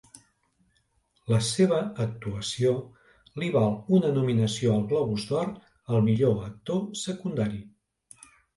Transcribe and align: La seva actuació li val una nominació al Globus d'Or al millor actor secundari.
La 1.33 1.37
seva 1.47 1.81
actuació 2.05 2.71
li 3.43 3.51
val 3.57 3.69
una 3.99 4.11
nominació 4.17 4.73
al 4.79 4.83
Globus 4.95 5.29
d'Or 5.31 5.53
al 5.99 6.03
millor 6.11 6.37
actor 6.49 6.85
secundari. 7.07 7.65